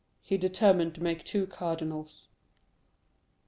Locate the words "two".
1.23-1.45